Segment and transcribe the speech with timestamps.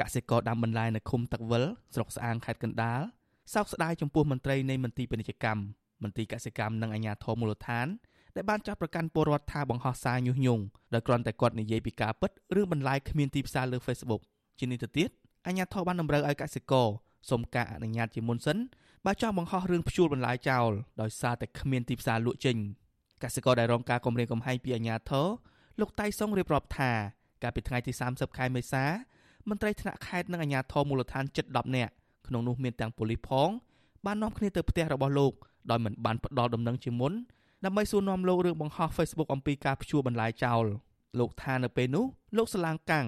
[0.00, 3.00] កសិករដាំបន្លែនៅឃុំទឹកវិលស្រុកស្អាងខេត្តកណ្ដាល
[3.54, 5.62] សោកស្ដាយចំពោះមន្ត្រីនៃមន្ទីរពាណិជ្ជកម្ម
[6.02, 7.86] មន្ទីរកសិកម្មនិងអាជ្ញាធរមូលដ្ឋាន
[8.36, 10.62] ដែលបានចាត់ប្រកាន់ពលរដ្ឋថាបង្ហោះសារញុះញង់
[10.94, 14.22] ដោយគ្រាន់តែគាត់និយាយពីការពិតរឿងបន្លែគ្មានទីផ្សារលើ Facebook
[14.58, 15.10] ជានេះទៅទៀត
[15.46, 16.86] អាជ្ញាធរបានតម្រូវឲ្យកសិករ
[17.30, 18.58] សុំការអនុញ្ញាតជាមុនសិន
[19.06, 20.70] បើចង់បង្ហោះរឿងព្យួរបន្លែចោល
[21.00, 22.56] ដោយសារតែគ្មានទីផ្សារលក់ចេញ
[23.22, 25.26] កសិករដែលរងការគំរាមកំហែងពីអាជ្ញាធរ
[25.80, 26.92] លោកតៃសុងរៀបរាប់ថា
[27.42, 28.84] កាលពីថ្ងៃទី30ខែមេសា
[29.48, 31.92] មន្ត្រីថ្នាក់ខេត្តនិងអាជ្ញាធរមូលដ្ឋានជិត10នាក់
[32.26, 33.48] ក្នុងនោះមានទាំងប៉ូលីសផង
[34.06, 35.32] បាននាំគ្នាទៅផ្ទះរបស់លោក
[35.70, 37.12] ដោយមិនបានផ្ដល់ដំណឹងជាមុន
[37.64, 40.64] ដើម្បីសួរនាំលោករឿងបង្ហោះ Facebook អំពីការព្យួរបន្លែចោល
[41.18, 42.04] លោកថានៅពេលនោះ
[42.36, 43.06] លោកស្លាងកាំង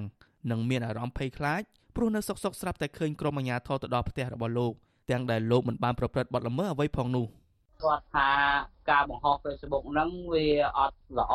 [0.51, 1.63] និងមានអារម្មណ៍ភ័យខ្លាច
[1.97, 4.73] ព្រោះនៅសុកសុកស្រាប់តែឃើញក្រុមអាជ្ញាធរទៅដល់ផ្ទះរបស់លោក
[5.11, 7.27] ទាំងដែលលោកមិនបានប្រព្រឹត្តបទល្មើសអ្វីផងនោះ
[7.85, 8.31] គាត់ថា
[8.91, 10.47] ការបង្ហោះ Facebook ហ្នឹងវា
[10.79, 11.35] អត់ល្អ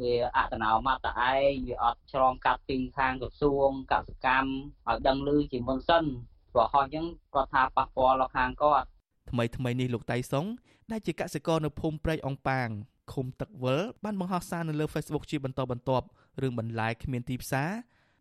[0.00, 4.50] វាអត្តនោម័តតែឯងវាអត់ឆ្លងកាត់ពីខាងក្រសួងកសិកម្ម
[4.88, 6.04] ឲ្យដឹងឮជាមុនសិន
[6.52, 8.86] ព្រោះហោះអញ្ចឹងគាត់ថាប៉ះពាល់ដល់ខាងគាត់
[9.30, 10.46] ថ្មីថ្មីនេះលោកតៃសុង
[10.90, 12.68] ដែលជាកសិករនៅភូមិព្រែកអងប៉ាង
[13.12, 16.06] ឃុំទឹកវិលបានបង្ហោះសារនៅលើ Facebook ជាបន្តបន្ទាប់
[16.42, 17.70] រឿងបន្លែគ្មានទីផ្សារ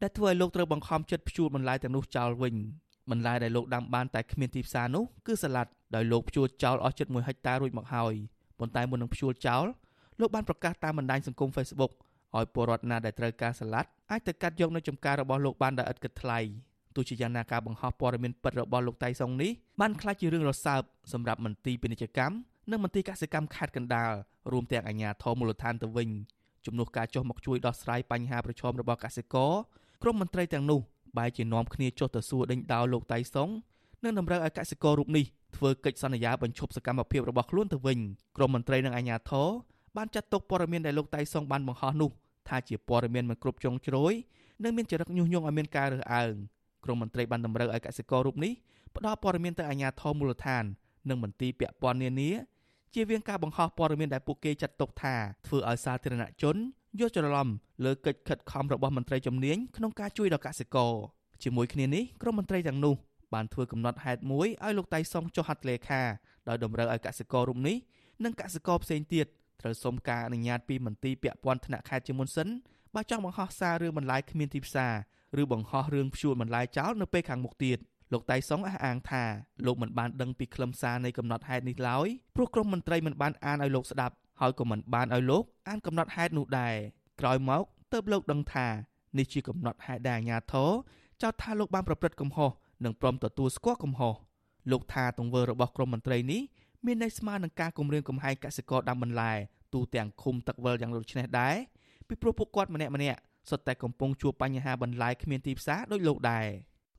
[0.02, 2.56] ដែលធ្វើឲ្យលោកត្រូវបង្ខំចិត្តព្យួរបន្លែទាំងនោះចោលវិញ
[3.12, 8.14] បន្លែដែលលោកដាំបានតែគ្មានទីផ្សារនោះគឺសាឡាត់ ដោយលោកព្យួរចោលអស់ជិត1ហិកតារួចមកហើយ
[8.60, 9.66] ប៉ុន្តែមុននឹងព្យួរចោល
[10.20, 11.92] លោកបានប្រកាសតាមបណ្ដាញសង្គម Facebook
[12.38, 16.40] ឲ្យពលរដ្ឋណាដែលត្រូវការសាឡាត់អាចទៅកាត់យកនៅចំការរបស់លោកបានដោយឥតគិតថ្លៃ
[16.96, 20.82] ទោះជាយ៉ាងណាការបង្ហោះព័ត៌មានពិតរបស់លោកតៃសុងនេះបានក្លាយជារឿងរសើប
[21.14, 22.36] សម្រាប់មន្ទីរពាណិជ្ជកម្ម
[22.72, 24.12] និងមន្ទីរកសិកម្មខេត្តកណ្ដាល
[24.52, 26.10] រួមទាំងអាជ្ញាធរមូលដ្ឋានទៅវិញ
[26.66, 29.54] ជំនួសការចុះមកជួយដោះស្រាយបញ្ហាប្រឈមរបស់កសិករ
[30.04, 30.80] ក្រុមមន្ត្រីទាំងនោះ
[31.18, 33.50] បែរជានាំគ្នាចុះទៅសួរដេញដោលលោកតៃសុង
[34.04, 38.00] និងតម្រូវឲ្យកសិកររូបនេះ ធ្វើកិច្ចសន្យាបញ្ឈប់សកម្មភាពរបស់ខ្លួនទៅវិញ
[38.38, 39.48] ក្រុមមន្ត្រីនិងអាជ្ញាធរ
[39.98, 42.12] បានចាត់ទុកព័ត៌មានដែលលោកតៃសុងបានបង្ហោះនោះ
[42.50, 44.14] ថាជាព័ត៌មានមិនគ្រប់ជ្រុងជ្រោយ
[44.64, 46.34] និងមានចរិតញុះញង់ឲ្យមានការរើសអើង
[46.84, 48.54] ក្រុមមន្ត្រីបានតម្រូវឲ្យកសិកររូបនេះ
[48.96, 50.64] ផ្ដល់ព័ត៌មានទៅអាជ្ញាធរមូលដ្ឋាន
[51.10, 52.32] និងមន្ទីរពាក់ព័ន្ធនានា
[52.94, 55.16] ជៀសវាងការបង្ហោះព័ត៌មានដែលពួកគេចាត់ទុកថា
[55.48, 56.56] ធ្វើឲ្យសាធារណជន
[57.00, 57.48] យល់ច្រឡំ
[57.86, 60.92] លើកិច្ចខិតខំរបស់មន្ត្រីជំនាញក្នុងការជួយដល់កសិករ
[61.44, 62.96] ជាមួយគ្នានេះក្រុមមន្ត្រីទាំងនោះ
[63.34, 66.02] បានធ្វើកំណត់ហេតុមួយឲ្យលោកតៃសុងចុះហត្ថលេខា
[66.50, 67.78] ដោយតម្រូវឲ្យកសិកររូបនេះ
[68.24, 69.26] និងកសិករផ្សេងទៀត
[69.62, 72.48] ត្រូវសុំការអនុញ្ញាតពីមន្ទីរពាក់ព័ន្ធថ្នាក់ខេត្តជាមុនសិន
[72.96, 74.94] បើចង់បង្ហោះសាររឿងបន្លាយគ្មានទីផ្សារ
[75.42, 77.78] ឬបង្ហោះរឿងព្យួរបន្លាយចោលនៅពេលខាងមុខទៀត
[78.14, 79.24] លោកតៃសុងអះអាងថា
[79.66, 86.76] លោកមិនបានដឹងពីខ្លឹមសារនៃកំណត់ហេតុនេះឡើយព្រោះក្រុមមន្ត្រីមិនបានអានឲ្យលោកស្ដាប់ហើយក៏មិនបានឲ្យលោកអានកំណត់ហេតុនោះដែរ
[87.22, 88.68] ក្រោយមកទើបលោកដឹងថា
[89.18, 90.70] នេះជាកំណត់ហេតុដែលអាជ្ញាធរ
[91.22, 92.52] ចោទថាលោកបានប្រព្រឹត្តកំហុស
[92.84, 94.16] និងព្រមទទួលស្គាល់កំហុស
[94.72, 96.42] លោកថាទង្វើរបស់ក្រុមមន្ត្រីនេះ
[96.86, 99.32] មានន័យស្មើនឹងការគំរាមកំហែងកសិករដាំបន្លែ
[99.74, 101.56] ទូទាំងឃុំទឹកវិលយ៉ាងដូចនេះដែរ
[102.08, 106.48] ពីព្រោះពួកគាត់ម្នាក់ម្នាក់សុទ្ធតែកំពុងជួបបញ្ហាបន្លែគ្មានទីផ្សារដូចលោកដែរ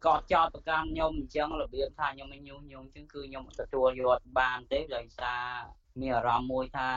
[0.06, 5.42] គាត់ចោទប្រកាន់ខ្ញុំអញ្ចឹងរបៀបថាខ្ញុំមិនញុះញង់អញ្ចឹងគឺខ្ញុំទទួលយកបានទេដោយសារ
[6.00, 6.90] មានអារម្មណ៍មួយថា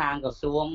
[0.00, 0.66] ខាងក្រសួង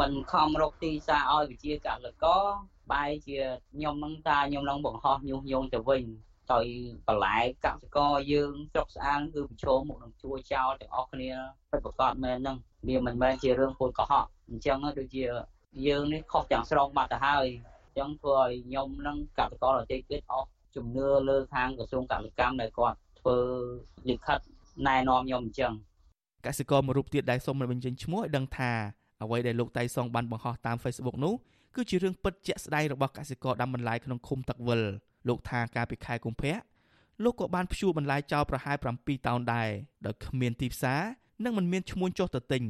[0.00, 2.44] មិនខំរកទីផ្សារឲ្យវិជាកសិករ
[2.92, 3.38] បែរជា
[3.72, 6.04] ខ្ញុំនឹងថាខ្ញុំនឹងបង្ហោះញុះញង់ទៅវិញ
[6.52, 6.66] ដោយ
[7.06, 11.30] បន្លែកសិករយើងស្រុកស្អាងគឺប្រឈមមុខនឹងជួចោលទាំងអស់គ្នា
[11.70, 12.56] ពិតប្រាកដមែនហ្នឹង
[12.88, 15.24] វាមិនមែនជារឿងពុលកុហកអញ្ចឹងដូចជា
[15.86, 17.46] យើងនេះខុសទាំងស្រុងបាត់ទៅហើយ
[17.84, 23.38] អញ្ចឹងធ្វើឲ្យខ្ញុំនឹងកសិករដទៃទៀតអស់ជំនឿលើខាងក្រសួងកសិកម្មដែលគាត់ធ្វើ
[24.08, 24.38] លិខិត
[24.86, 25.72] ណែនាំខ្ញុំអញ្ចឹង
[26.46, 28.72] កសិករមួយរូបទៀតដែលសូមមិនបញ្ចេញឈ្មោះឲ្យដឹងថា
[29.22, 31.34] អ្វីដែលលោកតៃសុងបានបង្ហោះតាម Facebook នោះ
[31.76, 34.82] គឺជារឿងពិតជាក់ស្ដែងរបស់កសិករដាំបន្លែក្នុងឃុំទឹកវិល
[35.28, 36.56] លោកថាកាលពីខែកុម្ភៈ
[37.24, 39.68] លោកក៏បានព្យួរបន្លែចោលប្រហែល7តោនដែរ
[40.06, 41.02] ដោយគ្មានទីផ្សារ
[41.44, 42.62] និងមិនមានឈ្មួញចុះទៅទិញ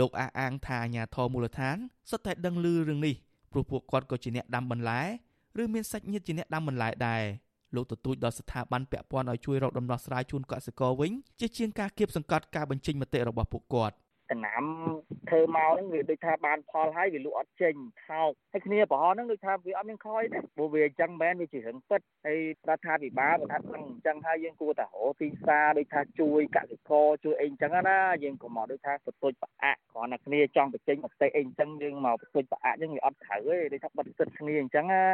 [0.00, 1.76] លោកអះអាងថាអាញាធរមូលដ្ឋាន
[2.10, 3.14] សុទ្ធតែដឹងឮរឿងនេះ
[3.52, 5.00] ព្រោះពួកគាត់ក៏ជាអ្នកដាំបន្លែ
[5.62, 7.22] ឬមានសាច់ញាតិជាអ្នកដាំបន្លែដែរ
[7.74, 13.94] លោកទទូចដល់ស្ថាប័នពាក់ព័ន្ធឲ្យជួយរកដំណោះស្រាយជូនកសិករវិញជាជាងការគៀបសង្កត់ការបញ្ចេញមតិរបស់ពួកគាត់
[14.32, 14.62] ដំណាំ
[15.30, 17.74] ធ្វើមកហ្នឹងវាដូចថាបានផលហើយវាលក់អត់ចេញ
[18.08, 22.38] ថោកហើយគ្នាប្រហោះហ្នឹងដូចថាវាអត់មានខ້ອຍទេព្រោះវាអញ្ចឹងមែនវាជារឿងពិតហើយ
[22.68, 35.04] រដ្ឋាភិបាលគាត់ថាដឹងអញ្ចឹងហើយយើងគួរតែរកទីផ្សារដូចថាជួយកសិករជួយអីអញ្ចឹងណាយើងកុំមកដូចថាបន្ទុចប្រអាក់គ្រាន់តែគ្នាចង់បញ្ចេញមតិអីអញ្ចឹងយើងមកបន្ទុចប្រអាក់យើងវាអត់ត្រូវទេដូចថាបិទសិទ្ធគ្នាអញ្ចឹងណា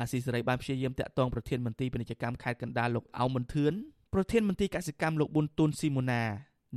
[0.00, 3.72] អាស៊ីសេរីបានព្យាយាមតាក់ទងប្រធានមន្ត្រីពាណិជ្ជកម្មខេត្តកណ្ដាលលោកអៅមន្ទឿន
[4.14, 6.22] ប្រធានមន្ត្រីកសិកម្មលោកប៊ុនទុនស៊ីមូណា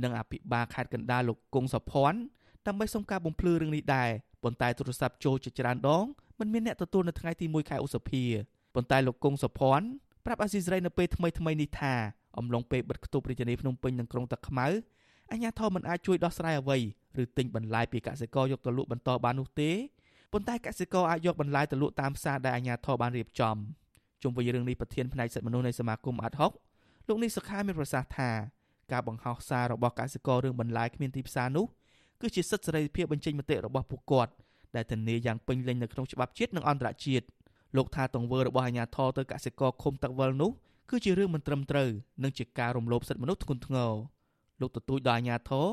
[0.02, 2.18] និងអភិបាលខេត្តកណ្ដាលលោកគង់សុភ័ណ្ឌ
[2.66, 4.10] ដើម្បីសុំការបំភ្លឺរឿងនេះដែរ
[4.42, 6.04] ប៉ុន្តែទូរស័ព្ទចូលជាច្រើនដង
[6.40, 8.24] មិនមានអ្នកទទួលនៅថ្ងៃទី1ខែឧសភា
[8.74, 9.86] ប៉ុន្តែលោកគង់សុភ័ណ្ឌ
[10.24, 11.94] ប្រាប់អាស៊ីសេរីនៅពេលថ្មីថ្មីនេះថា
[12.38, 14.66] អំឡុងពេលបិទគប់រាជធានីភ្នំពេញនិងក្រុងតាខ្មៅ
[15.30, 16.78] អាជ្ញាធរមិនអាចជួយដោះស្រាយអ្វី
[17.22, 19.70] ឬទិញបន្លែពីកសិករយកទៅលក់បន្តបាននោះទេ
[20.32, 23.56] ប៉ុន្តែកសិករអាចយកបន្លែទៅលក់តាមផ្សារដែលអាជ្ញាធរបានរៀបចំ
[24.22, 26.52] ជុំវិញរឿងនេះប្រធានផ្នែកសិទ្ធិមនុស្សនៃសមាគមអាត់ហុក
[27.08, 28.30] លោកនេះសុខាមានប្រសាសន៍ថា
[28.92, 31.66] ការបង្ហោះសាររបស់កសិកររឿងបន្លាយគ្មានទីផ្សារនោះ
[32.20, 34.32] គឺជាសិទ្ធិសេរីភាពបញ្ចេញមតិរបស់ពួកគាត់
[34.76, 37.26] ដែលធានាយ៉ាងពេញលេញនៅក្នុងច្បាប់ជាតិនិងអន្តរជាតិ
[37.76, 40.50] លោកថាទង្វើរបស់អាជ្ញាធរទៅកសិករឃុំទឹកវិលនោះ
[40.90, 41.88] គឺជារឿងមិនត្រឹមត្រូវ
[42.22, 43.92] និងជាការរំលោភសិទ្ធិមនុស្សធ្ងន់ធ្ងរ
[44.60, 45.66] លោកទទូចដល់អាជ្ញាធរ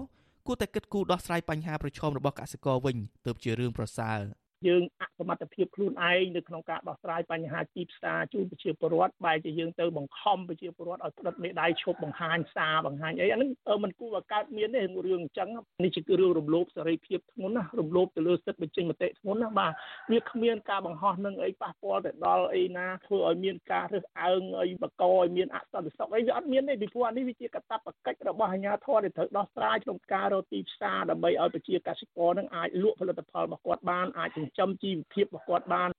[0.48, 4.20] គួរតែគិតគូរដោះស្រាយបញ្ហាប្រឈមរបស់កសិករវិញទើបជារឿងប្រសើរ
[4.68, 13.50] យើងអសមត្ថភាពខ្លួនឯងនៅក្នុងការដោះស្រាយបញ្ហាទីផ្សារជូនប្រជាពលរដ្ឋបែរជាយើងទៅបង្ខំប្រជាពលរដ្ឋឲ្យផ្តិតមេដៃឈប់បង្ហាញសារបង្ហាញអីអានឹង
[13.84, 15.50] มันគួរឲ្យកើតមានទេរឿងអញ្ចឹង
[15.84, 19.72] នេះជារឿងរំលោភសេរីភាពធ្ងន់ណារំលោភទៅលើសិទ្ធិបញ្ចេញមតិធ្ងន់ណាបាទ
[20.12, 35.90] វាគ្មានការបង្ហោះនឹងអីប៉ះពាល់ទៅដល់អីណាធ្វើឲ្យមានការរើសអើងអីបកឲ្យមានអសន្តិសុខអីវាអត់មានទេពីព្រោះអានេះវាជាកាតព្វកិច្ចរបស់អាជ្ញាធរដែលត្រូវដោះស្រាយក្នុងការរកទីផ្សារដើម្បីឲ្យប្រជាកសិករនឹងអាចលក់ផលិតផលរបស់គាត់បានអាចចិញ្ចឹមជីវភាពរបស់គាត់បាន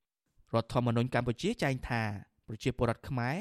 [0.54, 2.02] រដ្ឋធម្មនុញ្ញកម្ពុជាចែងថា
[2.46, 3.36] ប្រជាពលរដ្ឋខ្មែរ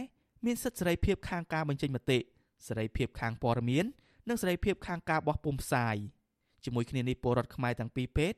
[0.45, 2.19] មានសិទ្ធិសេរីភាពខាងការបញ្ចេញមតិ
[2.67, 3.85] សេរីភាពខាងព័ត៌មាន
[4.29, 5.95] និងសេរីភាពខាងការបោះពុម្ពផ្សាយ
[6.63, 8.33] ជាមួយគ្នានេះពលរដ្ឋខ្មែរទាំងពីរពេក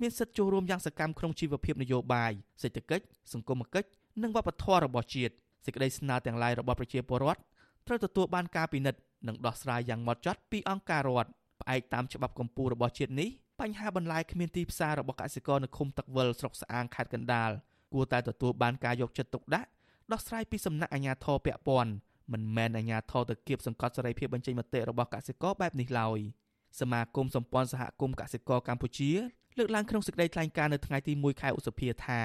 [0.00, 2.32] មានសិទ្ធិចូលរួមយ៉ាងសកម្មក្នុងជីវភាពនយោបាយ
[2.62, 3.88] សេដ្ឋកិច្ចសង្គមគិច្ច
[4.22, 5.34] និងវប្បធម៌របស់ជាតិ
[5.64, 7.40] សេចក្តីស្នើទាំងឡាយរបស់ប្រជាពលរដ្ឋ
[7.86, 11.30] ត្រូវទទួលបានការពិនិត្យនិងដោះស្រាយយ៉ាងម៉ត់ចត់ពីអង្គការរដ្ឋ
[11.60, 13.28] ផ្អែកតាមច្បាប់កម្ពុជារបស់ជាតិនេះ
[13.60, 17.50] បញ្ហាបន្លាយគ្មានទីផ្សាររបស់កសិករនៅឃុំទឹកវិលស្រុកស្អាងខេត្តកណ្ដាល
[17.92, 19.68] គួរតែទទួលបានការយកចិត្តទុកដាក់
[20.12, 21.92] ដោះស្រាយពីសំណាក់អាជ្ញាធរពាក់ព័ន្ធ
[22.32, 26.18] មិនមែនអាជ្ញាធរទៅគៀបសង្កត់សេរីភាពបញ្ចេញមតិរបស់កសិករបែបនេះឡើយ
[26.80, 29.10] សមាគមសម្ព័ន្ធសហគមន៍កសិករកម្ពុជា
[29.58, 32.20] លើកឡើងក្នុងសេចក្តីថ្លែងការណ៍នៅថ្ងៃទី1ខែឧសភាថា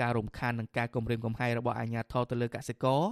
[0.00, 3.02] ការរំខាននិងការគំរាមកំហែងរបស់អាជ្ញាធរទៅលើកសិករ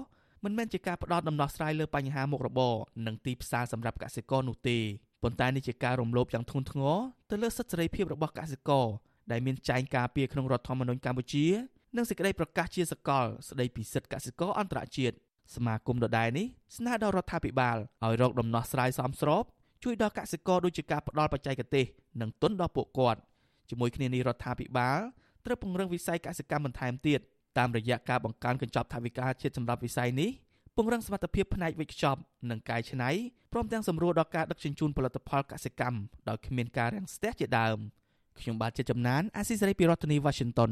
[0.44, 2.74] មិនមែនជាការផ្ដោតដំណោះស្រាយលើបញ្ហាមុខរបរ
[3.06, 4.78] និងទីផ្សារសម្រាប់កសិករនោះទេ
[5.26, 6.96] ប៉ុន្តែនេះជាការរំលោភយ៉ាងធ្ងន់ធ្ងរ
[7.30, 8.86] ទៅលើសិទ្ធិសេរីភាពរបស់កសិករ
[9.32, 11.46] ដែលមានចែងការពារក្នុងរដ្ឋធម្មនុញ្ញកម្ពុជា
[11.96, 15.16] និងសេចក្តីប្រកាសជាសកលស្តីពីសិទ្ធិកសិករអន្តរជាតិ
[15.54, 16.46] សមាគមដដែលនេះ
[16.76, 19.44] ស្នើដល់រដ្ឋាភិបាលឲ្យរកដំណោះស្រាយសមស្រប
[19.84, 21.84] ជួយដល់កសិករដូចជាការផ្ដល់បច្ចេកទេស
[22.20, 23.20] និងទុនដល់ពួកគាត់
[23.70, 24.98] ជាមួយគ្នានេះរដ្ឋាភិបាល
[25.44, 27.20] ត្រូវពង្រឹងវិស័យកសិកម្មបន្ថែមទៀត
[27.58, 30.30] តាមរយៈការបង្កើនកញ្ចប់ថវិកាជាតិសម្រាប់វិស័យនេះ
[30.76, 32.20] ពង្រឹងសមត្ថភាពផ្នែកវិកខ្ចប់
[32.50, 33.10] និងកែច្នៃ
[33.52, 37.78] ព្រមទាំងសម្រួលដល់ការដឹកជញ្ជូនផលិតផលកសិកម្មដោយគ្មានការរាំងស្ទះជាដើម
[38.40, 40.70] ខ្ញុំបាទជាចំណានអាស៊ីសេរីពីរដ្ឋធានី Washington